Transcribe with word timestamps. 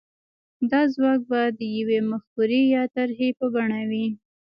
دا 0.69 0.81
ځواک 0.93 1.21
به 1.29 1.41
د 1.59 1.61
يوې 1.77 1.99
مفکورې 2.11 2.61
يا 2.75 2.83
طرحې 2.95 3.29
په 3.39 3.45
بڼه 3.53 3.81
وي. 3.89 4.05